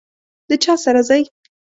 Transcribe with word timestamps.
د 0.49 0.51
چا 0.63 0.73
سره 0.85 1.01
ځئ؟ 1.09 1.23